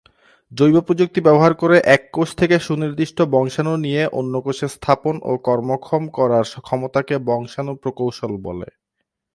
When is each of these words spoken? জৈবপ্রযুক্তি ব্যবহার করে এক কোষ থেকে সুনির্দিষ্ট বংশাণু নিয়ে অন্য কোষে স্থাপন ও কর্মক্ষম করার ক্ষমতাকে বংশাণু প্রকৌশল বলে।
জৈবপ্রযুক্তি 0.51 1.19
ব্যবহার 1.27 1.53
করে 1.61 1.77
এক 1.95 2.01
কোষ 2.15 2.29
থেকে 2.39 2.55
সুনির্দিষ্ট 2.59 3.17
বংশাণু 3.35 3.73
নিয়ে 3.85 4.03
অন্য 4.19 4.33
কোষে 4.45 4.67
স্থাপন 4.75 5.15
ও 5.23 5.31
কর্মক্ষম 5.47 6.03
করার 6.17 6.45
ক্ষমতাকে 6.65 7.15
বংশাণু 7.29 7.73
প্রকৌশল 7.81 8.33
বলে। 8.47 8.67